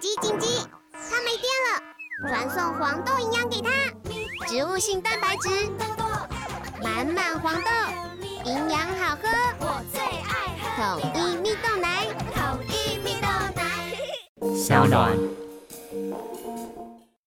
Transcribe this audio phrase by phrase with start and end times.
[0.00, 0.46] 紧急紧急！
[0.92, 3.68] 它没电了，传送黄豆营养给它，
[4.46, 5.48] 植物性蛋白质，
[6.80, 7.70] 满满黄豆，
[8.44, 13.26] 营养好喝，我最爱喝统一蜜豆奶，统一蜜豆
[13.56, 14.56] 奶。
[14.56, 15.18] 小暖。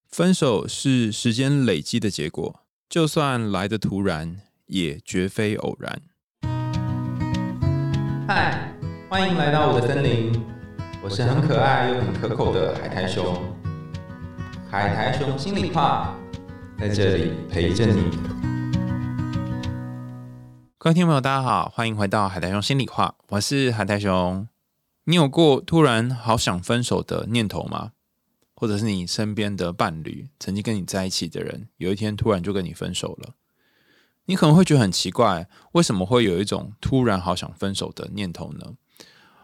[0.10, 6.02] 分手是时间累积的结果，就算来的突然，也绝非偶然。
[8.30, 8.74] 嗨，
[9.10, 10.42] 欢迎来到我的森林，
[11.04, 13.36] 我是很可爱又很可口的海苔熊。
[14.70, 16.16] 海苔熊心里话，
[16.78, 18.04] 在这里陪着你。
[20.78, 24.48] 各位听众朋友，大家好，欢迎回到海苔熊心里话，我是海苔熊。
[25.06, 27.94] 你有过突然好想分手的念头吗？
[28.54, 33.34] 或者是你身边的伴侣，曾经跟你在一起的人，有一天突然就跟你分手了？
[34.26, 38.74] 你可能会觉得很奇怪，为什么会有一种突然好想分手的念头呢？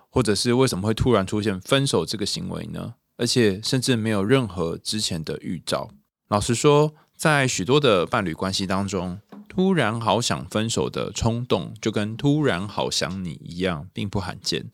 [0.09, 2.95] 或者是为什么会突然出现分手这个行为呢？
[3.17, 5.89] 而且甚至没有任何之前的预兆。
[6.27, 9.19] 老实说，在许多的伴侣关系当中，
[9.50, 14.69] 突然好想分手的冲动，就跟突然好想你一样，并不罕见。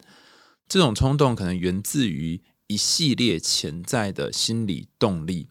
[0.67, 5.47] 这种冲动可能源自于一系列潜在的心理动力，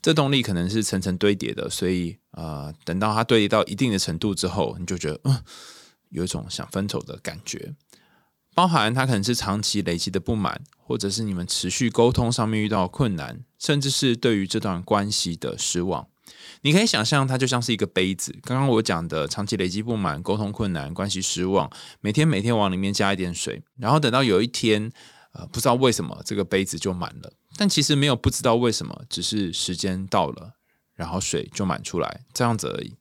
[0.00, 5.42] 这动力可能是层层堆叠的，所以呃，等到它堆叠到一定的程度之后，你就觉得嗯，
[6.10, 7.74] 有一种想分手的感觉。
[8.56, 16.08] 包含它可能是长期累积的不满，或者是你们持续沟通上面遇到困难，甚至是对于这段关系的失望。
[16.62, 18.34] 你可以想象，它就像是一个杯子。
[18.42, 24.90] 刚刚我讲的长期累积不满、沟通困难、关系失望，每天每天往里面加一点水，然后等到有一天，
[25.34, 27.34] 呃，不知道为什么这个杯子就满了。
[27.58, 30.54] 但其实没有不知道为什么，只是时间到了，
[30.94, 32.94] 然后水就满出来，这样子而已。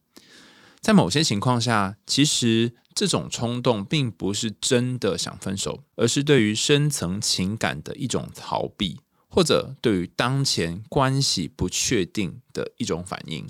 [0.82, 13.46] 在某些情况下，其实这种冲动并不是真的想分手，而是对于深层情感的一种逃避，或者对于当前关系不确定的一种反应。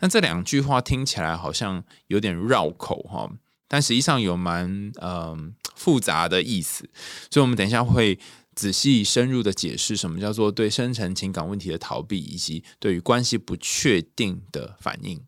[0.00, 3.30] 那这两句话听起来好像有点绕口哈，
[3.68, 6.90] 但实际上有蛮嗯复杂的意思。
[7.30, 8.18] 所以，我们等一下会
[8.56, 15.22] 仔细深入的解释什么叫做对深层情感问题的逃避，以及对于关系不确定的反应。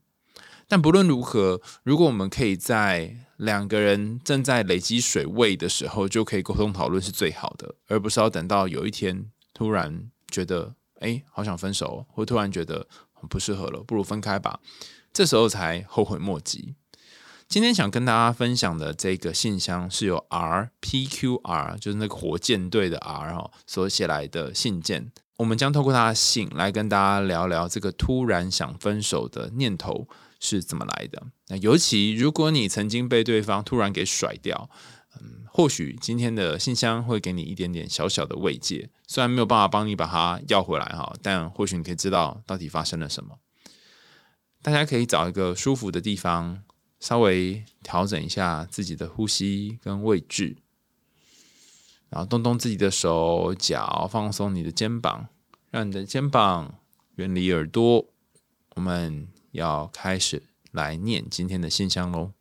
[0.66, 14.60] 但不论如何，如果我们可以在两个人正在累积水位的时候就可以沟通讨论，是最好的，而不是要等到有一天突然觉得哎，好想分手，或突然觉得很不适合了，不如分开吧，
[15.12, 16.76] 这时候才后悔莫及。
[17.48, 25.10] 今天想跟大家分享的这个信箱是由 R P Q R，就是那个火箭队的 R 哦，所写来的信件。
[25.42, 30.08] 我们将透过他的信来跟大家聊聊这个突然想分手的念头。
[30.44, 31.22] 是怎么来的？
[31.46, 34.68] 那尤其如果你曾经被对方突然给甩掉，
[35.14, 38.90] 嗯，或许今天的信箱会给你一点点小小的慰藉。
[39.06, 43.38] 虽然没有办法帮你把它要回来哈，但或许你可以知道到底发生了什么。
[44.62, 46.64] 大家可以找一个舒服的地方，
[46.98, 50.56] 稍微调整一下自己的呼吸跟位置，
[52.08, 55.28] 然后动动自己的手脚，放松你的肩膀，
[55.72, 56.78] 让你的肩膀
[57.16, 58.06] 远离耳朵。
[58.76, 59.26] 我们。
[59.52, 62.32] 要开始来念今天的信箱喽。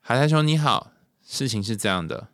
[0.00, 0.92] 海苔兄你好，
[1.22, 2.28] 事情是这样的，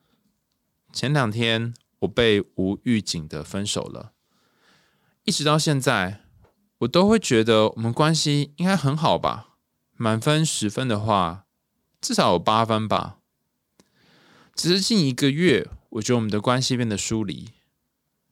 [0.93, 4.11] 前两天我被无预警的分手了，
[5.23, 6.23] 一直到现在，
[6.79, 9.51] 我都会觉得我们关系应该很好吧？
[9.93, 11.47] 满分十分的话，
[12.01, 13.21] 至少有八分吧。
[14.57, 17.51] 只是近一个月，我觉得我们的关系变得疏离，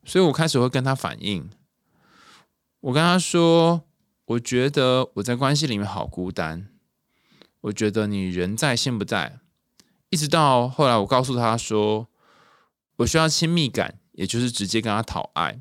[0.05, 1.51] 所以我开始会跟他反映，
[2.81, 3.83] 我跟他说。
[4.27, 6.69] 我觉得我在关系里面好孤单。
[7.63, 9.41] 我觉得你人在心不在，
[10.11, 12.07] 一直到后来我告诉他说，
[12.99, 15.61] 我需要亲密感，也就是直接跟他讨爱。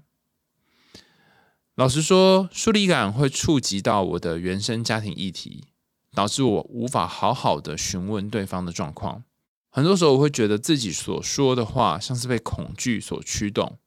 [1.75, 5.66] 老实说，疏离感会触及到我的原生家庭议题，
[6.13, 9.23] 导致我无法好好的询问对方的状况。
[9.72, 13.79] 很多时候，我会觉得自己所说的话像是被恐惧所驱动。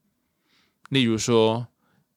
[0.89, 1.69] 例如说，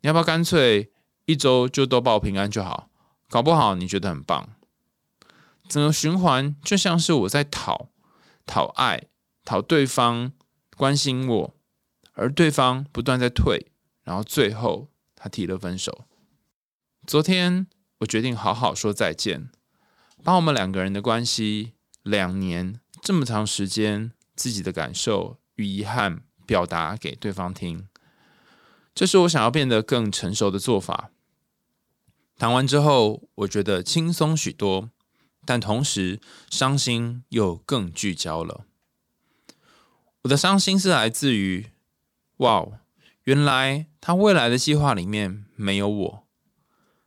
[0.02, 0.92] 你要不要干脆？
[1.26, 2.90] 一周就都报平安就好，
[3.30, 4.50] 搞不好你觉得很棒。
[5.68, 7.90] 整个循环就像是我在讨
[8.46, 9.04] 讨爱，
[9.44, 10.32] 讨对方
[10.78, 11.56] 关心我，
[12.14, 13.68] 而对方不断在退，
[14.04, 16.06] 然后最后他提了分手。
[17.06, 19.50] 昨天我决定好好说再见，
[20.24, 27.90] 把我们两个人的关系两年这么长时间自己的感受与遗憾表达给对方听，
[28.98, 31.12] 这是我想要变得更成熟的做法。
[32.36, 34.90] 谈完之后，我觉得轻松许多，
[35.46, 38.66] 但同时伤心又更聚焦了。
[40.24, 41.68] 我的伤心是来自于，
[42.38, 42.66] 哇，
[43.26, 46.24] 原来他未来的计划里面没有我。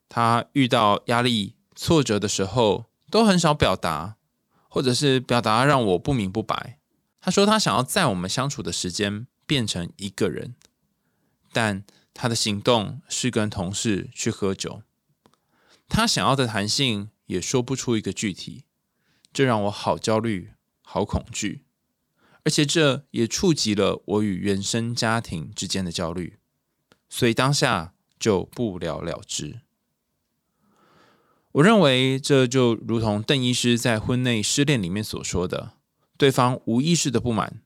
[0.09, 4.15] 他遇到压力、挫折的时候，都很少表达，
[4.69, 6.79] 或者是表达让我不明不白。
[7.21, 10.55] 他说他想要在我们相处的时间变成一个人，
[11.53, 14.83] 但他的行动是跟同事去喝酒。
[15.89, 18.65] 他想要的弹性也说不出一个具体，
[19.33, 20.53] 这让我好焦虑、
[20.83, 21.65] 好恐惧。
[22.43, 26.39] 而且这也触及了我与原生家庭之间的焦虑，
[27.09, 29.61] 所以当下就不了了之。
[31.53, 35.75] 我认为这就如同邓医师在婚内失恋里面所说的：
[36.17, 37.61] 对方无意识的不满，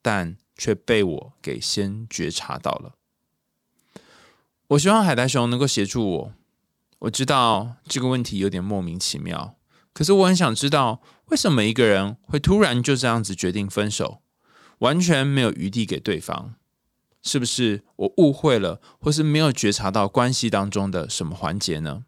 [0.00, 2.94] 但却被我给先觉察到了。
[4.68, 6.32] 我希望海苔熊能够协助我。
[7.00, 9.56] 我知道这个问题有点莫名其妙，
[9.92, 11.00] 可是我很想知道。
[11.26, 14.22] 为什么一个人会突然就这样子决定分手，
[14.78, 16.54] 完全没有余地给对方？
[17.20, 22.04] 是不是我误会了，或是没有觉察到关系当中的什么环节呢？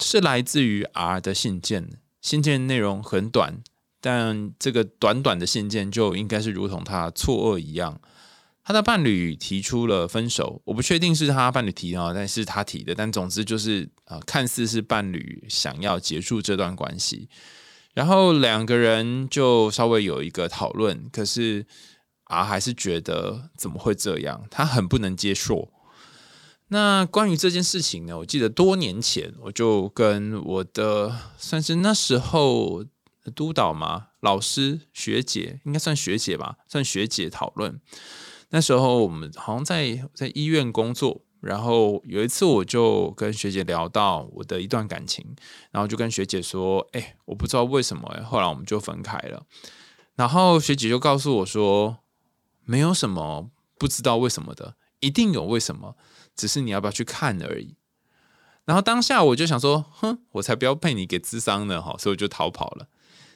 [0.00, 3.62] 是来自于 R 的信件，信件内容很短，
[4.00, 8.00] 但这个短短的信件就应该是如同他错愕一样。
[8.66, 12.92] 他的伴侣提出了分手，我不确定是他伴侣提啊，但是他提的。
[12.96, 17.28] 但总之就是啊，看似是伴侣想要结束这段关系。
[17.94, 21.64] 然后两个人就稍微有一个讨论，可是
[22.24, 24.44] 啊，还是觉得怎么会这样？
[24.50, 25.70] 他很不能接受。
[26.66, 28.18] 那关于这件事情呢？
[28.18, 32.84] 我记得多年前我就跟我的算是那时候
[33.32, 37.80] 督导嘛，老师学姐应该算学姐吧，算学姐讨论。
[38.50, 41.22] 那时候我们好像在在医院工作。
[41.42, 45.24] 然后有一次，我就跟学姐聊到我的一段感情，
[45.70, 49.46] 然后就跟学姐说：“哎，我不知道为什么，后来我们就分开了。”
[50.16, 51.98] 然后学姐就告诉我说
[52.64, 55.94] ：“没有什么不知道为什么的，一定有为什么，
[56.34, 57.76] 只是你要不要去看而已。”
[58.64, 62.88] 然后当下我就想说：“哼，我才不要被你给智商呢！”哈，所以我就逃跑了。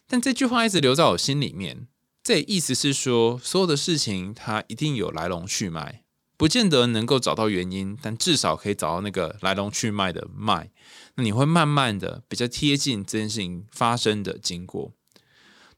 [0.09, 1.87] 但这句话一直留在我心里面，
[2.23, 6.05] 这意思是说，所有的事情它一定有来龙去脉。
[6.37, 10.71] 不见得能够找到原因，但至少可以找到那个来龙去脉的脉。
[11.17, 14.93] 那你会慢慢的比较贴近这件事情发生的经过。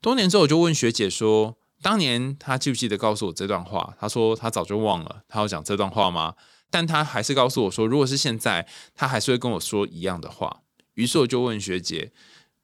[0.00, 6.34] 多年之后，我就问学姐说：“当年她记不记得告诉我这段话？”她说：“她早就忘了。”她要讲这段话吗？
[6.70, 10.62] 但她还是告诉我说：“如果是现在，她还是会跟我说一样的话。”
[10.94, 12.12] 于是我就问学姐：“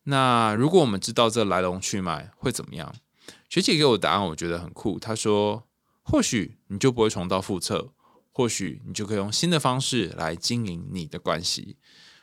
[0.05, 2.95] 那如果我们知道这来龙去脉会怎么样？”
[3.49, 4.99] 学姐给我答案，我觉得很酷。
[4.99, 5.65] 她说。
[6.11, 7.93] 或许你就不会重蹈覆辙，
[8.33, 11.77] 或许你就可以用新的方式来经营你的关系。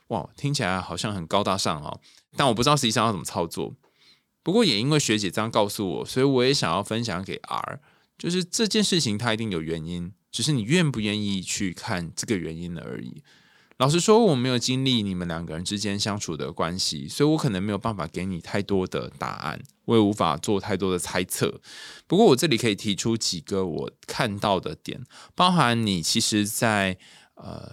[0.08, 2.00] 哇，听起来好像很高大上哦，
[2.36, 3.76] 但我不知道实际上要怎么操作。
[4.42, 7.78] 不过也因为学姐这样告诉我，所以我也想要分享给 R，
[8.18, 13.22] 就是这件事情它一定有原因，只是你愿不愿意去看这个原因而已。
[13.78, 21.60] 老实说，我没有经历你们两个人之间相处的关系，所以我可能没有办法给你太多的答案，我也无法做太多的猜测。
[22.06, 26.96] 不过，我这里可以提出几个我看到的点，包含你其实，在
[27.34, 27.72] 呃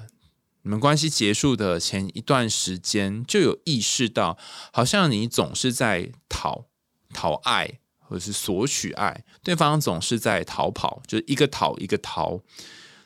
[0.63, 4.38] 你们关系结束的前一段时间，就有意识到，
[4.73, 6.65] 好像你总是在讨
[7.13, 12.41] 讨爱，或者是索取爱，对方总是在逃跑，就是一个讨一个逃。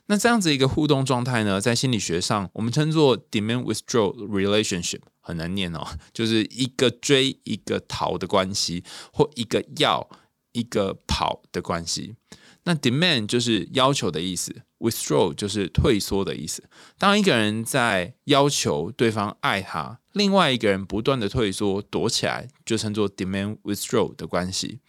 [0.08, 10.10] 那这样子一个互动状态呢，在心理学上，我们称作 demand withdrawal relationship，很难念哦， 就是一个追一个逃的关系，或一个要
[10.54, 12.16] 一个跑的关系。
[12.64, 16.64] 那 demand 就是要求的意思，withdraw 就是退缩的意思。
[16.98, 24.80] 当一个人在要求对方爱他，另外一个人不断的退缩躲起来，就称作 demand withdraw 的关系。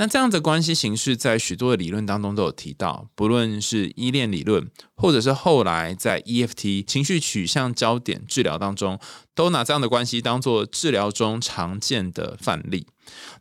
[0.00, 8.98] 那这样的关系形式，在许多的理论当中都有提到，不论是依恋理论，或者是后来在 EFT 情绪取向焦点治疗当中，
[9.34, 12.86] 都拿这样的关系当做治疗中常见的范例。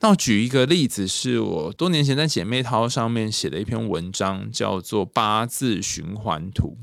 [0.02, 6.80] 那我举一个例子，是我多年前在姐妹淘上面写的一篇文章，叫做八字循环图。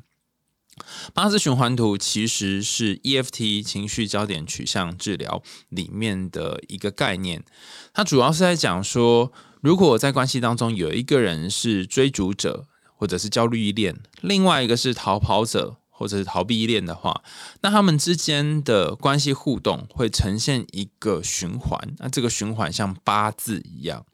[1.12, 7.44] 八字循环图其实是 EFT 情绪焦点取向治疗里面的一个概念，
[7.92, 9.30] 它主要是在讲说。
[9.66, 17.20] 如果在关系当中有一个人是追逐者，或者是焦虑依恋，另外一个是逃跑者，或者是逃避依恋的话，
[17.62, 21.96] 那他们之间的关系互动会呈现一个循环。
[21.98, 24.06] 那这个循环像八字一样，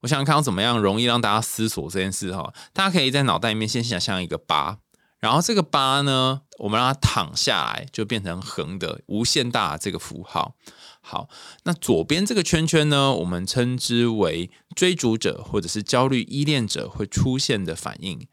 [0.00, 2.52] 我想看到怎么样容易让大家思索这件事哈。
[2.72, 4.78] 大家可以在脑袋里面先想象一个八，
[5.20, 10.56] 然后这个八呢，我们让它躺下来，就变成横的无限大这个符号。
[11.00, 11.28] 好，
[11.64, 18.26] 那左边这个圈圈呢，我们称之为追逐者或者是焦虑依恋者会出现的反应，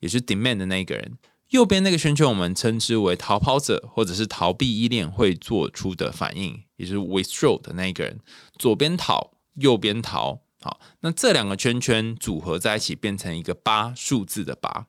[0.00, 1.18] 也是 demand 的那一个人。
[1.50, 8.18] 右边那个圈圈我们称之为逃跑者，或者是逃避依恋会做出的反应，也就是 withdraw 的那一个人。
[8.58, 14.86] 左边逃，右边逃，好，那这两个圈圈组合在一起变成一个八数字的八。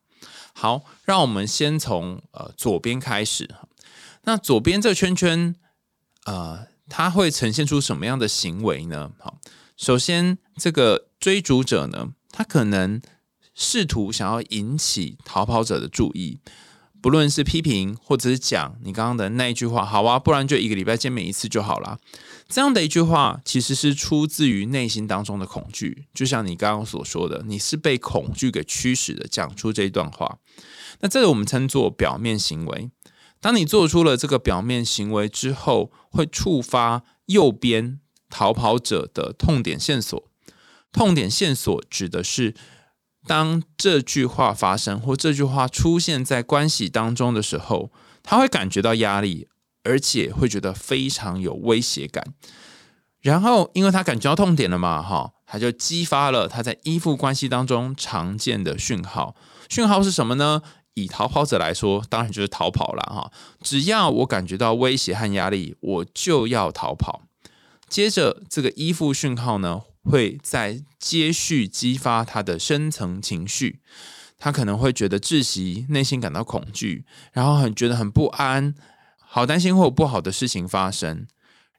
[0.53, 3.53] 好，让我们先从呃左边开始。
[4.23, 5.55] 那左边这个圈圈，
[6.25, 9.11] 呃，它会呈现出什么样的行为呢？
[9.19, 9.37] 好，
[9.77, 13.01] 首先这个追逐者呢，他可能。
[13.57, 16.41] 试图想要引起逃跑者的注意，
[17.01, 21.97] 不论是批评或者是讲你刚刚的那一句话，好啊，不然就一个礼拜见面一次就好了。
[22.49, 30.39] 这样的一句话其实是出自于内心当中的恐惧，就像你刚刚所说的，你是被恐惧给驱使的，讲出这一段话。
[30.99, 32.91] 那这个我们称作表面行为。
[33.45, 40.31] 当你做出了这个表面行为之后，会触发右边逃跑者的痛点线索。
[40.91, 42.55] 痛点线索指的是。
[43.27, 47.91] 当这句话发生或这句话出现在关系当中的时候，
[48.23, 49.47] 他会感觉到压力，
[49.83, 52.33] 而且会觉得非常有威胁感。
[53.21, 59.35] 然后，因为他感觉到痛点了嘛，哈，他就激发了他在依附关系当中常见的讯号。
[59.69, 60.63] 讯号是什么呢？
[60.95, 63.31] 以逃跑者来说，当然就是逃跑了，哈。
[63.61, 67.21] 只要我感觉到威胁和压力，我就要逃跑。
[67.87, 69.83] 接着，这个依附讯号呢？
[70.07, 73.79] 会在接续激发他的深层情绪，
[74.37, 78.75] 他可能会觉得窒息，内心感到恐惧，然后很觉得很不安，
[79.17, 81.25] 好担心会有不好的事情发生，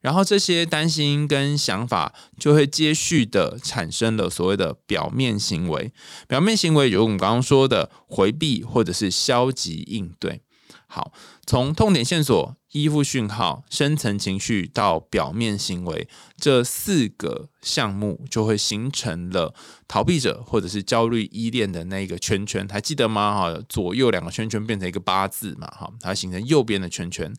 [0.06, 5.92] 然后这些担心跟想法就会接续的产生了所谓的表面行为，
[6.28, 10.42] 表面行为有我们刚刚说的回避或者是消极应对。
[10.86, 11.12] 好，
[11.44, 16.06] 从痛点线索、依附讯号、深层情绪到表面行为，
[16.37, 19.54] 这四个项目就会形成了
[19.88, 23.35] 逃避者或者是焦虑依恋的那个圈圈，还记得吗？
[23.35, 27.33] 哈，左右两个圈圈变成一个八字嘛，哈，它形成右边的圈圈，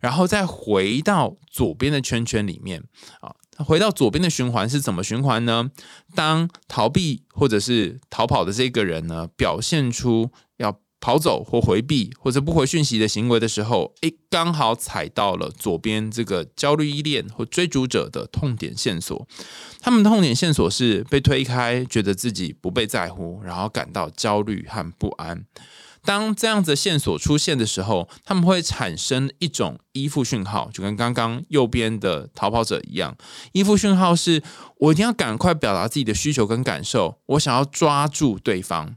[0.00, 2.84] 然后再回到左边的圈圈里面
[3.20, 3.34] 啊，
[3.64, 5.72] 回到左边的循环是怎么循环呢？
[6.14, 10.78] 当逃避或者是逃跑的这个人呢，表现出要。
[11.04, 19.28] 跑走或回避或者不回讯息的行为的时候，诶，刚好踩到了左边这个焦虑依恋或追逐者的痛点线索。
[19.82, 25.44] 他们的痛点线索是被推开，觉得自己不被在乎，然后感到焦虑和不安。
[26.02, 33.14] 当这样子的线索出现的时候，他们会产生一种依附讯号，就跟刚刚右边的逃跑者一样。
[33.52, 34.42] 依附讯号是
[34.78, 38.96] 我一定要赶快表达自己的需求跟感受，我想要抓住对方。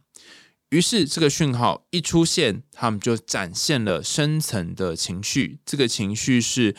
[0.70, 5.60] 于是，这个讯号一出现，他们就展现了深层的情绪。
[5.66, 6.76] 这个情绪是，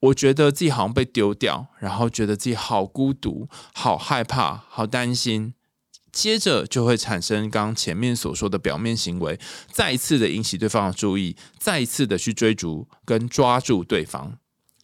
[0.00, 5.54] 我觉得自己好像被丢掉，然后觉得自己好孤独、好害怕、好担心。
[6.10, 9.38] 接着就会产生刚前面所说的表面行为，
[9.70, 14.38] 再一次的引起对方的注意，再一次的去追逐跟抓住对方。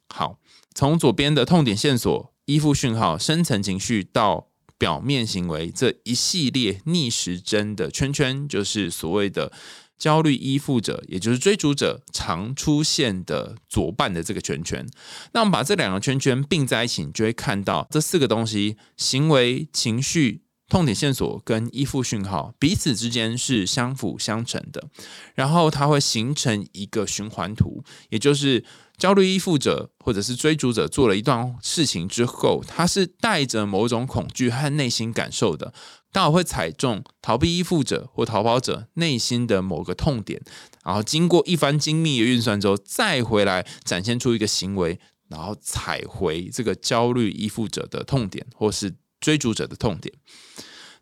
[0.08, 0.38] 好，
[0.72, 4.46] 从左边的痛点线索、依附讯号、深层情绪到。
[4.78, 9.52] 表面行为这一系列逆时针的圈圈，就是所谓的
[9.98, 14.86] 焦虑依附者，也就是追逐者常出现的左半的这个圈圈。
[15.32, 24.88] 那我们把这两个圈圈并在一起，你就会看到这四个东西：行为、情绪、痛点线索跟依附讯号彼此之间是相辅相成的。
[25.34, 28.64] 然后它会形成一个循环图，也就是。
[28.98, 35.74] 焦虑依附者或者是追逐者做了一段事情之后，他是带着某种恐惧和内心感受的，
[36.12, 40.40] 刚好会踩中逃避依附者或逃跑者内心的某个痛点，
[40.84, 44.98] 然后经过一番精密的运算之后，再回来展现出一个行为，
[45.28, 50.14] 然后踩回这个焦虑依附者的痛点或是追逐者的痛点，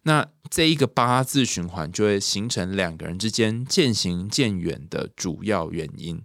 [0.03, 6.21] 那这一个八字循环就会形成两个人之间渐行渐远的主要原因。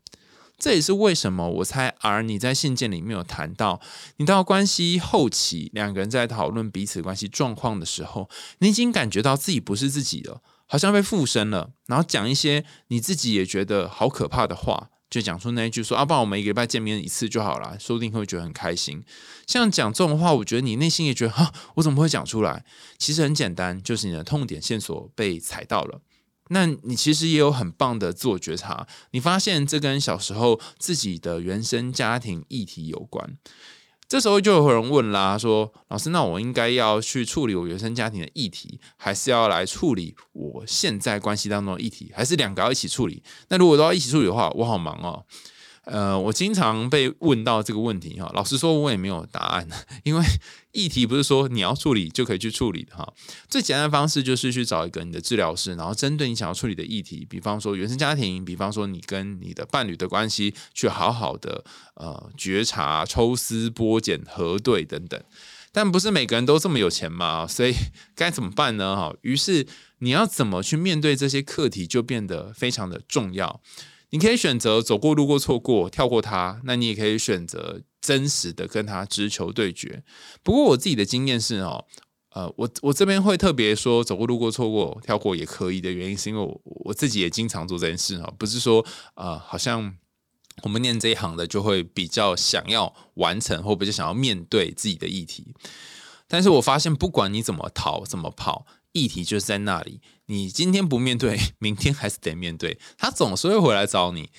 [0.60, 3.80] 这也是为什么我猜，而你在信件里面有谈到，
[4.18, 19.04] 你到关系后期，两个人在讨论彼此关系状况的时候，你已经感觉到自己不是自己了，好像被附身了，然后讲一些你自己也觉得好可怕的话，就讲出那一句说：“啊，不然我们一个礼拜见面一次就好了，说不定会觉得很开心。”
[19.48, 22.64] 像讲这种话，我觉得你内心也觉得，哈，我怎么会讲出来？
[22.98, 26.02] 其实很简单，就是你的痛点线索被踩到了。
[26.50, 33.38] 那你其实也有很棒的自我觉察，你发现这跟小时候自己的原生家庭议题有关。
[34.08, 43.22] 这时候就有人问啦，说老师，那我应该要去处理我原生家庭的议题，还是要来处理我现在关系当中的议题，还是两个要一起处理？
[43.50, 45.24] 那如果都要一起处理的话，我好忙哦。
[45.92, 49.68] 呃，我经常被问到这个问题哈，老实说，我也没有答案，
[50.06, 50.24] 因为
[50.72, 53.12] 议题不是说你要处理就可以去处理的哈。
[53.50, 61.66] 最简单的方式就是去找一个你的治疗师，然后针对你想要处理的议题，比方说原生家庭，比方说你跟你的伴侣的关系，去好好的
[61.96, 65.20] 呃觉察、抽丝剥茧、核对等等。
[65.72, 67.74] 但不是每个人都这么有钱嘛，所以
[68.16, 68.96] 该怎么办呢？
[68.96, 69.66] 哈，于是
[70.00, 73.60] 你要怎么去面对这些课题，就变得非常的重要。
[74.12, 80.04] 你可以选择走过、路过、错过、跳过它，那你也可以选择真实的跟他直球对决。
[80.44, 81.86] 不过我自己的经验是哦，
[82.32, 88.86] 呃，我我这边会特别说走过、路过、错过、跳过也可以的原因，是因为我我自己也经常做这件事哈，不是说
[89.16, 89.96] 呃，好像。
[90.64, 95.56] 我们念这一行的就会比较想要完成，或比较想要面对自己的议题。
[96.28, 100.02] 但是我发现，不管你怎么逃、怎么跑，议题就是在那里。
[100.30, 102.80] 你今天不面对， 明天还是得面对。
[102.98, 104.30] 他总是会回来找你。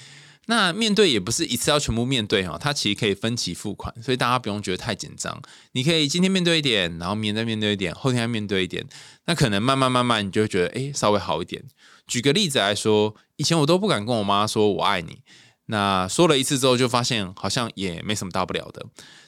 [0.46, 5.40] 那面对也不是一次要全部面对哈，它其实可以分期付款，所以大家不用觉得太紧张。
[5.72, 8.84] 你可以今天面对一点，然后明天再面对一点，后天再面对一点。
[9.26, 11.62] 那可能慢慢慢慢，你就会觉得哎，稍微好一点。
[12.08, 15.20] 举个例子来说，以前我都不敢跟我妈说我爱你。
[15.66, 18.84] 那说了一次之后，就发现好像也没什么大不了的。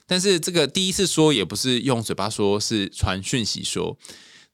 [0.07, 3.97] 但是这个第一次说也不是用嘴巴说，是传讯息说。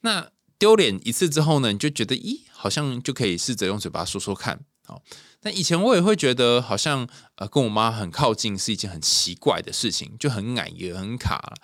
[0.02, 4.60] 那丢脸一次之后呢，你就觉得咦，好像就可以试着用嘴巴说说看。
[4.84, 5.02] 好，
[5.42, 11.54] 那以前我也会觉得好像呃跟我妈很靠近是一件很奇怪的事情，就很矮也很卡。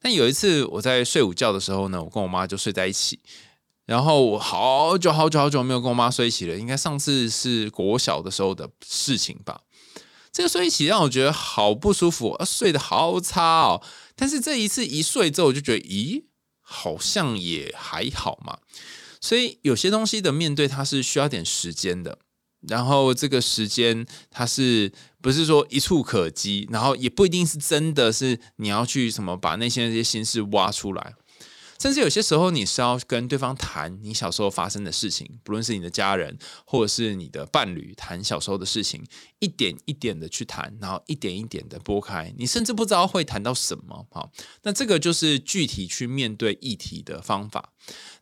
[0.00, 3.20] 但有一次我在睡午觉的时候呢，我跟我妈就睡在一起。
[3.86, 9.62] 然后我好久好久好久没有跟我妈睡一起了，应该上次是国小的时候的事情吧。
[10.32, 13.82] 这个睡一起让我觉得好不舒服，睡得好差哦。
[14.14, 16.22] 但是这一次一睡之后，我就觉得，咦，
[16.72, 18.58] 好像也还好嘛。
[19.20, 22.18] 所以有些东西的面对，它是需要点时间的。
[22.68, 26.68] 然后这个时间，它是不是说一触可及？
[26.70, 31.14] 然后也不一定是真的是你要去什么把那些那些心事挖出来。
[31.80, 39.02] 甚至有些时候，你是要跟对方谈你小时候发生的事情，不论是你的家人或者是你的伴侣，谈小时候的事情，
[39.38, 44.06] 一点一点的去谈，然后一点一点的拨开，你甚至不知道会谈到什么。
[44.10, 44.30] 好，
[44.62, 47.72] 那这个就是具体去面对议题的方法。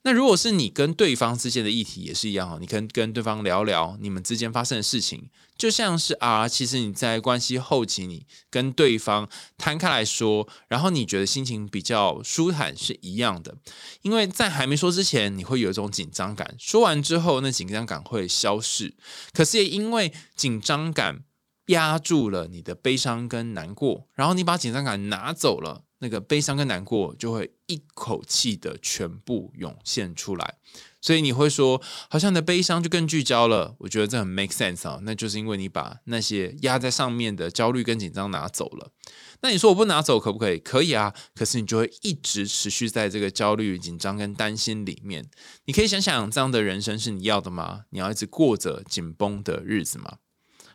[0.02, 13.56] 那如果是你跟对方之间的议题也是一样哦，你可以跟对方聊聊你们之间发生的事情，就像是啊，其实你在关系后期，你跟对方摊开来说，然后你觉得心情比较舒坦是一样的，
[14.02, 18.94] 因为在还没说之前，你会有一种紧张感，说完之后，那紧张感会消逝，
[19.32, 21.24] 可是也因为紧张感
[21.66, 25.82] 压住了你的悲伤跟难过，然后你把紧张感拿走了。
[26.00, 30.54] 那个悲伤跟难过就会一口气的全部涌现出来，
[31.00, 33.74] 所以你会说，好像你的悲伤就更聚焦了。
[33.78, 38.92] 我觉得这很 make sense 啊，那就是因为你把那些压在上面的焦虑跟紧张拿走了。
[39.40, 40.58] 那你说我不拿走可不可以？
[40.58, 45.28] 可以啊，可是你就会一直持续在这个焦虑、紧张跟担心里面。
[45.66, 47.82] 你可以想想，这样的人生是你要的吗？
[47.90, 50.18] 你要一直过着紧绷的日子吗？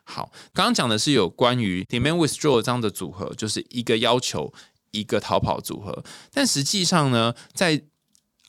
[0.06, 4.54] 好，刚刚讲的是有关于 demand withdraw 这样的组合，就是一个要求。
[4.94, 7.84] 一个逃跑组合，但实际上呢，在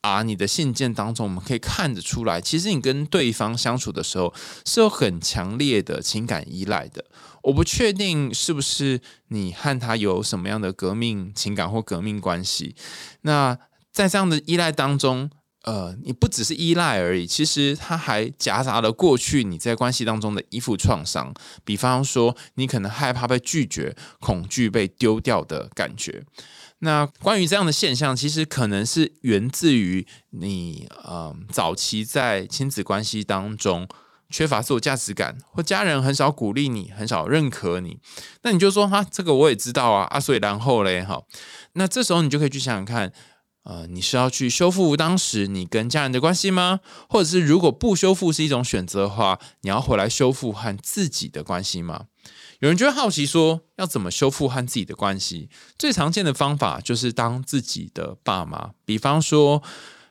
[0.02, 4.32] 啊你的信件当中，我们可以看得出来，其实你跟对方相处的时候
[4.64, 7.04] 是有很强烈的情感依赖的。
[7.42, 12.76] 我不确定是不是你和他有什么样的革命情感或革命关系。
[13.22, 13.58] 那
[13.90, 15.30] 在这样的依赖当中。
[15.64, 21.32] 呃，你不只是依赖而已，其实它还夹杂了过去你在关系当中的依附创伤。
[21.64, 26.22] 比方说，你可能害怕被拒绝，恐惧被丢掉的感觉。
[26.80, 33.88] 那关于这样的现象，其实可能是源自于你呃早期在亲子关系当中
[34.28, 37.98] 缺乏自我价值感，或家人很少鼓励你，很少认可你。
[38.42, 41.22] 那你就说哈，这个我也知道啊啊，所以然后嘞哈，
[41.72, 43.10] 那这时候你就可以去想想看。
[43.64, 46.80] 呃，你是要去修复当时你跟家人的关系吗？
[47.08, 52.04] 或者是如果不修复是一种选择的话，你要回来修复和自己的关系吗？
[52.60, 55.48] 有人就会好奇说，要怎么修复和自己的关系？
[55.78, 59.62] 最常见的方法就是当自己的爸妈，比方说，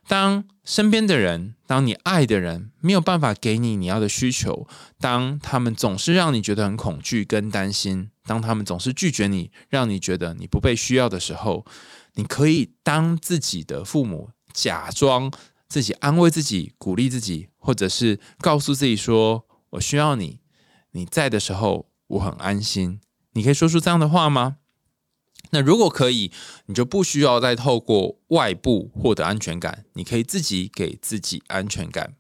[0.08, 4.68] 当身边的人，当你爱的人没有办法给你你要的需求，
[5.00, 11.66] 当他们总是让你觉得很恐惧跟担心，当他们总是拒绝你，让你觉得你不被需要的时候。
[12.16, 15.32] 你可以当自己的父母，假装
[15.68, 20.40] 自己安慰自己、鼓励自己，或者是告诉自己说：“我需要你，
[20.92, 23.00] 你在的时候我很安心。”
[23.34, 24.58] 你可以说出这样的话吗？
[25.50, 26.32] 那如果可以，
[26.68, 32.16] 你就不需要再透过外部获得安全感，你可以自己给自己安全感。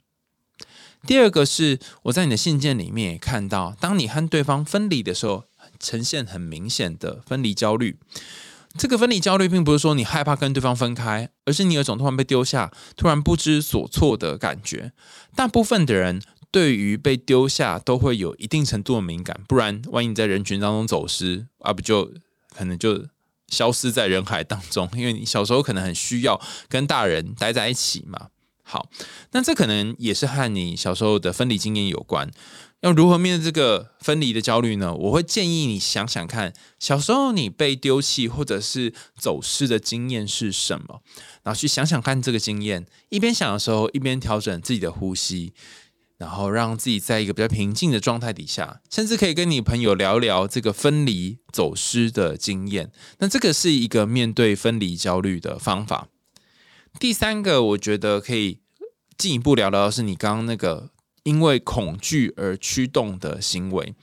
[1.06, 5.45] 第二个是我在你的信件里面也看到，当你和对方分离的时候。
[5.79, 7.97] 呈现很明显的分离焦虑。
[8.77, 14.91] 这个分离焦虑并不是说你害怕跟对方分开，而是你有一种突然被丢下、突然不知所措的感觉。
[15.36, 22.12] 大部分的人对于被丢下都会有一定程度的敏感，不然万一你在人群当中走失啊，不就
[22.55, 23.05] 可能就
[23.47, 24.89] 消失在人海当中？
[24.95, 28.29] 因为你小时候可能很需要跟大人待在一起嘛。
[28.63, 28.89] 好，
[29.33, 32.31] 那这可能也是和你小时候的分离经验有关。
[32.83, 34.93] 要如何面对这个分离的焦虑呢？
[34.93, 41.01] 我会建议你想想看，小时候你被丢弃或者是走失的经验是什么，
[41.43, 42.85] 然后去想想看这个经验。
[43.07, 45.53] 一边想的时候，一边调整自己的呼吸，
[46.17, 52.91] 然后让自己在一个比较平静的状态底下，甚至可以跟你朋友聊聊这个分离走失的经验。
[53.19, 56.09] 那这个是一个面对分离焦虑的方法。
[56.99, 58.59] 第三个，我觉得可以
[59.17, 60.89] 进一步聊聊的是你刚刚那个。
[61.23, 63.95] 因为恐惧而驱动的行为，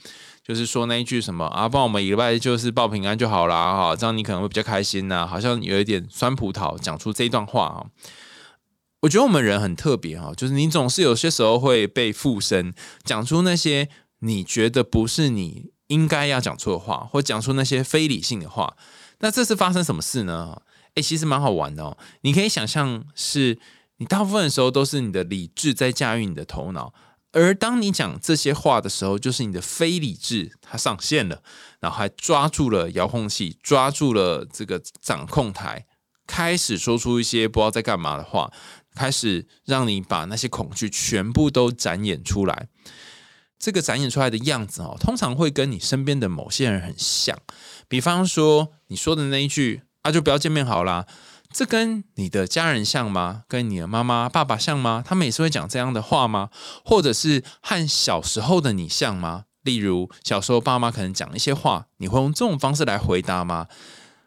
[0.42, 5.26] 就是说那一句什么啊，帮我们一礼拜就是报平安就好啦，哈，这样你可能会比较开心呐。
[5.26, 7.87] 好像有一点酸葡萄讲出这一段话啊。
[9.02, 18.76] 我觉得我们人很特别哈，就是你总是有些时候会被附身，讲出那些你觉得不是你应该要讲出的话，或讲出那些非理性的话。
[19.20, 20.62] 那这是发生什么事呢？
[20.94, 21.96] 诶，其实蛮好玩的哦。
[22.22, 23.59] 你可以想象，是
[23.98, 26.92] 你大部分的时候都是你的理智在驾驭你的头脑。
[27.32, 31.42] 而当你讲这些话的时候，就是你的非理智它上线了，
[31.78, 35.86] 然后还抓住了遥控器，抓住了这个掌控台，
[36.26, 38.52] 开始说出一些不知道在干嘛的话，
[38.94, 42.68] 开始让你把那些恐惧全部都展演出来。
[43.58, 47.38] 这个展演出来的样子哦，通常会跟你身边的某些人很像，
[47.88, 51.06] 比方说你说的那一句啊，就不要见面好啦。
[51.52, 53.42] 这跟你的家人像吗？
[53.48, 55.02] 跟你的妈妈、爸爸像吗？
[55.04, 56.50] 他们也是会讲这样的话吗？
[56.84, 59.44] 或者是和小时候的你像吗？
[59.62, 63.66] 例如小时候爸妈可能讲一些话，你会用这种方式来回答吗？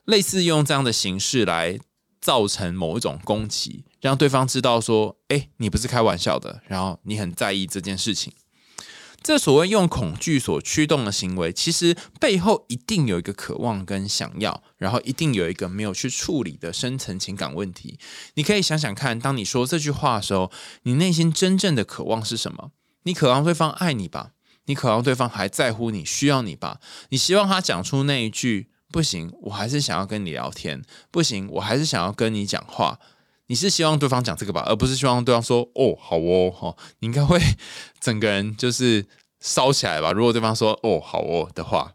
[0.05, 1.79] 类似用这样的形式来
[2.19, 8.33] 造成某一种攻击，让对方知道说：“哎，你不是开玩笑的。”然后你很在意这件事情。
[9.23, 17.97] 这所谓用恐惧所驱动的行为，其实背后一定有一个渴望跟想要，然后一定有一个没有去处理的深层情感问题。
[18.33, 20.51] 你可以想想看，当你说这句话的时候，
[20.83, 22.71] 你内心真正的渴望是什么？
[23.03, 24.31] 你渴望对方爱你吧？
[24.65, 26.79] 你渴望对方还在乎你、需要你吧？
[27.09, 30.81] 你希望他讲出那一句“不行，我还是想要跟你聊天
[31.11, 32.99] ”，“不行，我还是想要跟你讲话”。
[33.53, 37.39] 你是希望对方讲这个吧，而不是希望对方说“哦，好哦”哈，你应该会
[38.01, 39.05] 整个人就是
[39.39, 40.11] 烧起来吧。
[40.11, 41.93] 如果对方说“哦，好哦”的话，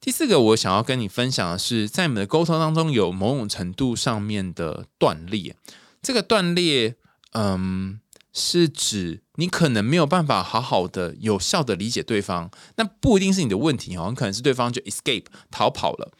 [0.00, 5.56] 第四个我想要跟你分享的是，在你们的沟通当中有某种程度上面的断裂。
[6.00, 6.94] 这个断裂，
[7.32, 7.98] 嗯，
[8.32, 12.48] 是指你可能没有办法好好的、有效的理解对方。
[12.76, 16.12] 那不一定是你的问题哦，很可能是对方就 escape 逃跑了。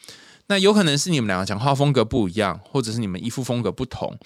[0.50, 4.18] 那有可能是你们两个讲话风格不一样，或者是你们依附风格不同。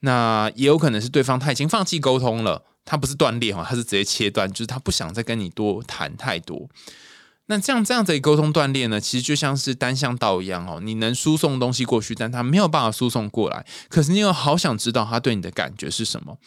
[0.00, 6.70] 那也有可能是对方他已经放弃沟通了，他不是断裂哈，他是直接切断，就是他不想再跟你多谈太多。
[7.48, 13.66] 那这样这样子沟通断裂呢，其实就像是单向道一样哦，你能输送东西过去，但他没有办法输送过来。
[13.90, 16.38] 可是你又好想知道他对你的感觉是什么。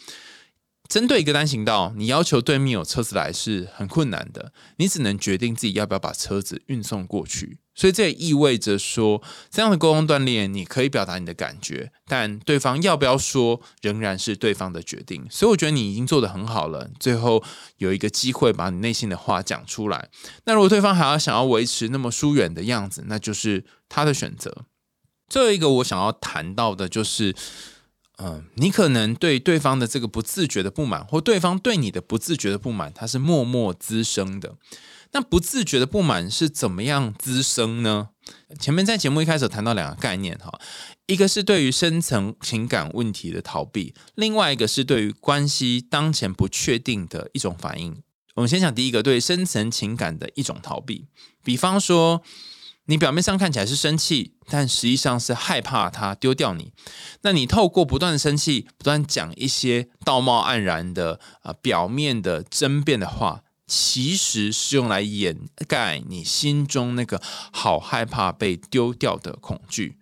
[0.88, 7.58] 针对一个单行道，你要求对面有车子来是很困难的，你只能决定自己要不要把车子运送过去。
[7.80, 15.26] 所以这也意味着说，这样的沟通锻炼，你可以表达你的感觉，但对方要不要说，仍然是对方的决定。
[15.30, 17.42] 所以我觉得你已经做得很好了，最后
[17.78, 20.10] 有一个机会把你内心的话讲出来。
[20.44, 24.66] 那如果对方还要想要维持那么疏远的样子，那就是他的选择。
[25.26, 27.34] 最后一个我想要谈到的就是。
[28.22, 34.56] 嗯，你可能对对方的这个不自觉的不满，或对方对你的不自觉的不满，它是默默滋生的。
[35.12, 38.10] 那不自觉的不满是怎么样滋生呢？
[38.58, 40.58] 前面在节目一开始谈到两个概念哈，
[41.06, 48.02] 一个是对于深层情感问题的逃避，另外一个是对于关系当前不确定的一种反应。
[48.34, 51.06] 我们先讲第一个，对深层情感的一种逃避，
[51.42, 52.22] 比方说。
[52.86, 56.72] 你表面上看起来是生气，但实际上是害怕他丢掉你。
[57.22, 69.96] 那你透过不断的生气，不断讲一些道貌岸然的啊表面的争辩的话，其实是用来掩盖你心中那个好害怕被丢掉的恐惧。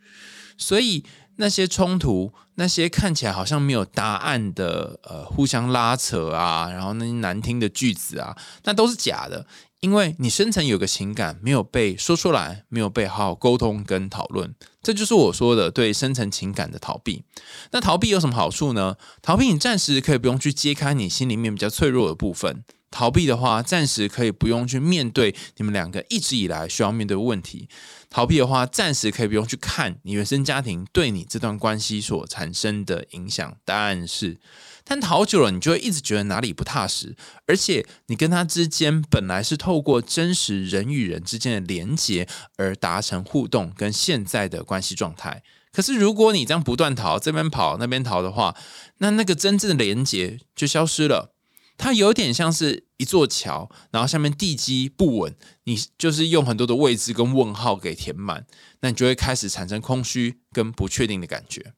[0.56, 1.04] 所以
[1.36, 9.46] 那些冲突，那些看起来好像没有答案的呃互相拉扯啊，然后那些难听的句子啊，那都是假的。
[9.80, 14.52] 因为你深层有个情感没有被说出来，没有被好好沟通跟讨论，
[14.82, 17.22] 这就是我说的对深层情感的逃避。
[17.70, 18.96] 那逃避有什么好处呢？
[19.22, 27.68] 逃避你暂时可以不用去揭开你心里面比较脆弱的部分，逃避的话，暂时可以不用去面对你们两个一直以来需要面对的问题。
[28.10, 33.56] 逃避的话，暂时可以不用去看你原生家庭对你这段关系所产生的影响。
[33.66, 34.38] 但是，
[34.82, 37.14] 但逃久了，你就会一直觉得哪里不踏实，
[37.46, 45.42] 而且你跟他之间本来是透过真实人与人之间的连接而达成互动，跟现在的关系状态。
[45.70, 48.56] 可是，如果你这样不断逃，这边跑那边逃的话，
[48.98, 51.34] 那那个真正的连接就消失了。
[51.78, 58.44] 它有点像是一座桥，然后下面地基不稳，你就是用很多的位置跟问号给填满，
[58.80, 61.72] 那你就会开始产生空虚跟不确定的感觉。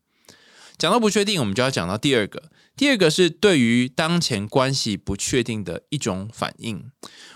[0.79, 6.91] 讲到不确定，我们就要讲到第二个，第二个是对于当前关系不确定的一种反应。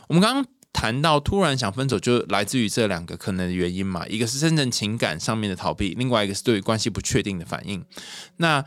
[0.09, 7.85] 我们刚刚谈到突然想分手，就来自于这两个可能的原因嘛，一个是真正情感上面的逃避，另外一个是对于关系不确定的反应。
[8.39, 8.65] 那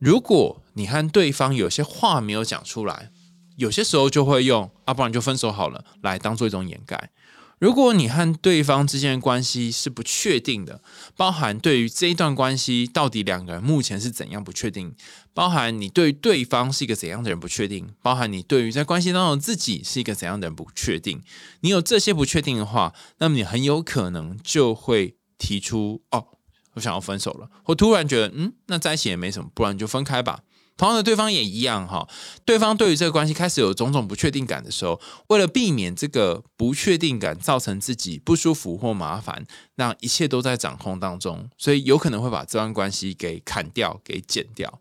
[0.00, 3.10] 如果你和对方有些话没有讲出来，
[3.56, 7.10] 有些时候就会用“啊，不然就分手好了”来当做一种掩盖。
[7.58, 10.80] 如果你和对方之间的关系是不确定的，
[11.14, 14.94] 包含对于这一段关系到底两个人目前是怎样不确定，
[15.34, 21.22] 包含你对对方是一个怎样的人不确定，包含你对于在关系当中自己是一个怎样的人不确定，
[21.60, 26.28] 你有这些不确定的话，那么你很有可能就会提出哦。
[26.74, 30.40] 我想要分手了，或突然觉得，嗯，那在一起也没什么，不然就分开吧。
[30.76, 32.08] 同样的，对方也一样哈。
[32.46, 44.80] 对方对于这个关系开始有种种不确定感的时候，为了避免这个不确定感造成自己不舒服或麻烦，让一切都在掌控当中，所以有可能会把这段关系给砍掉、给剪掉。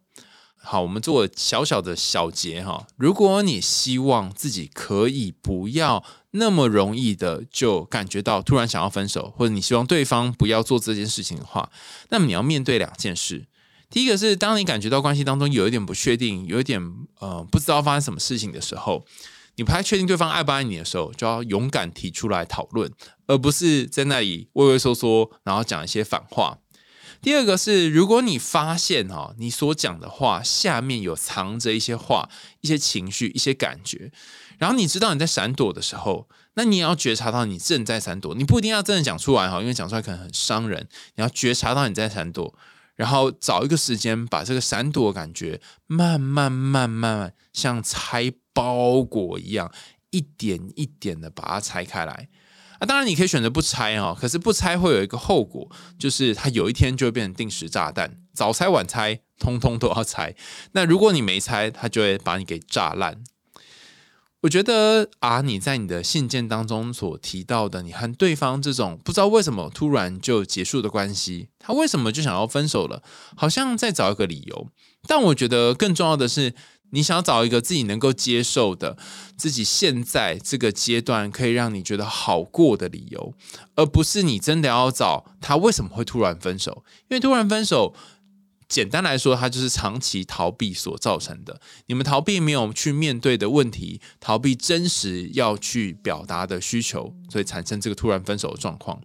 [0.62, 2.86] 好，我们做小小的小结哈。
[2.96, 11.72] 如果你希望自己可以不要那么容易的就感觉到突然想要分手，或者你希望对方不要做这件事情的话，
[12.10, 13.48] 那么你要面对两件事。
[13.90, 16.80] 第一个是，当你感觉到关系当中有一点不确定，有一点
[17.20, 19.04] 呃不知道发生什么事情的时候，
[19.56, 22.92] 你不太确定对方爱不爱你的时候，就要勇敢提出来讨论，
[23.26, 26.60] 而不是在那里畏畏缩缩，然后讲一些反话。
[27.22, 32.30] 第二个是，如果你发现哈，你所讲的话下面有藏着一些话、
[32.62, 34.12] 一些情绪、一些感觉，
[34.60, 38.36] 然后你知道你在闪躲的时候，那你也要觉察到你正在闪躲。
[38.36, 40.88] 你不一定要真的讲出来哈，因为讲出来可能很伤人。
[41.16, 42.54] 你要觉察到你在闪躲，
[42.96, 49.72] 然后找一个时间把这个闪躲的感觉慢慢、慢慢像拆包裹一样，
[50.12, 52.28] 一点一点的把它拆开来。
[52.80, 60.36] 啊当然，你可以选择不拆哈，可是不拆会有一个后果，就是它有一天就会变成定时炸弹，早拆晚拆，通通都要拆。
[60.72, 63.22] 那如果你没拆，它就会把你给炸烂。
[64.42, 73.04] 我觉得啊，你在你的信件当中所提到的，你和对方这种不知道为什么突然就结束的关系，他为什么就想要分手了？
[73.36, 74.68] 好像在找一个理由。
[75.08, 76.54] 但我觉得更重要的是。
[76.92, 78.98] 你想要找一个自己能够接受的，
[79.38, 83.36] 自己现在这个阶段可以让你觉得好过的理由，
[83.76, 86.84] 而不是你真的要找他为什么会突然分手。
[87.08, 87.94] 因为突然分手，
[88.70, 91.60] 简单来说，它就是长期逃避所造成的。
[91.88, 99.02] 你们逃避没有去面对的问题，逃避真实要去表达的需求，所以产生这个突然分手的状况。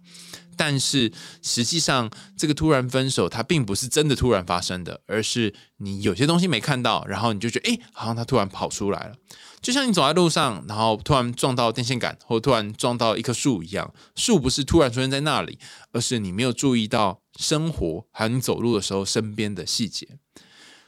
[0.57, 9.15] 但是实际上，这个突然分手，它并不是真的突然发生的，而是你有些东西没看到，然后你就觉得，哎，好像它突然跑出来了。
[9.61, 15.57] 就像你走在路上，然后突然撞到电线杆，或突然撞到一棵树一样，树不是突然出现在那里，
[15.91, 20.07] 而是你没有注意到生活，还有你走路的时候身边的细节。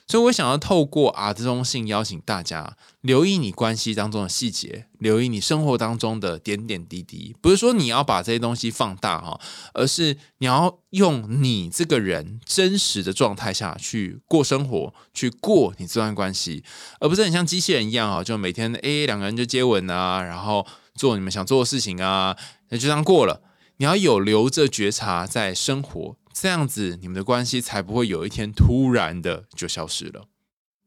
[0.10, 7.36] 所以我想要透过啊这封信邀请大家留意你关系当中的细节，留意你生活当中的点点滴滴。
[7.41, 9.38] 不是说你要把这些东西放大哈，
[9.73, 16.63] 而是你要用你这个人真实的状态下去过生活，去过你这段关系，
[17.01, 22.38] 而不是很像机器人一样哈，就每天诶两个人就接吻啊，然后做你们想做的事情啊，
[22.69, 23.41] 那就这样过了。
[23.75, 26.15] 你要有留着觉察在生活。
[26.39, 30.28] 这样子，你们的关系才不会有一天突然的就消失了。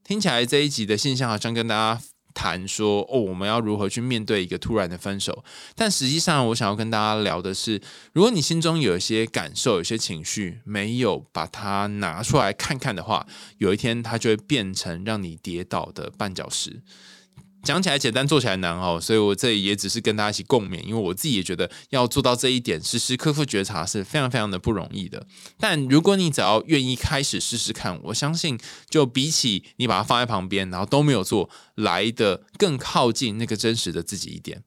[0.04, 5.44] 听起来这一集的现象好像跟大家谈说，哦，我们要如何去面对一个突然的分手？
[5.74, 7.80] 但实际上，我想要跟大家聊的是，
[8.12, 13.26] 如果你心中有一些感受、有些情绪，没有把它拿出来看看的话，
[13.58, 16.82] 有一天它就会变成让你跌倒的绊脚石。
[17.62, 25.26] 讲起来简单，做起来难哦，所以我这里也只是跟大家一起共勉，因为我自己也觉得要做到这一点，时时刻刻觉察是非常非常的不容易的。
[25.58, 34.62] 但如果你只要愿意开始试试看，我相信就比起你把它放在旁边，然后都没有做，来的更靠近那个真实的自己一点。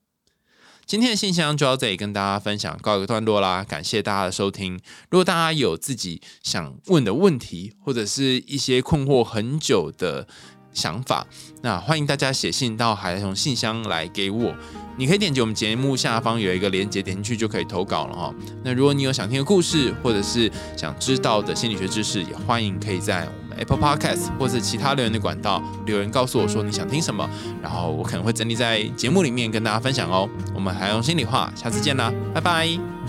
[0.85, 3.63] 今天的信箱就到这里跟大家分享，告一个段落啦。
[3.63, 4.73] 感谢大家的收听。
[5.09, 10.27] 如果大家有自己想问的问题，或者是一些困惑很久的。
[10.73, 11.25] 想法。
[11.61, 14.53] 那欢迎大家写信到海苔熊信箱来给我。
[14.95, 18.33] 你可以点击我们节目下方有一个连接，点进去就可以投稿了哈。
[18.63, 27.27] 那如果你有想听的故事，或者是想知道的心理学知识，也欢迎可以在我们 Apple Podcast 或者其他留言的管道留言告诉我说你想听什么，
[27.59, 30.29] 然后我可能会整理在节目里面跟大家分享哦。
[30.53, 33.02] 我们还用心里话，下次见啦，拜拜。